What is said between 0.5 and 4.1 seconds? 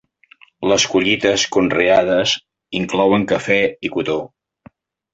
Les collites conreades inclouen cafè i